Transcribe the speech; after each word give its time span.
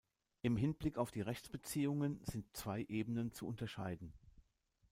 Im 0.41 0.57
Hinblick 0.57 0.97
auf 0.97 1.11
die 1.11 1.21
Rechtsbeziehungen 1.21 2.21
sind 2.23 2.47
zwei 2.57 2.81
Ebenen 2.89 3.31
zu 3.33 3.45
unterscheiden. 3.45 4.11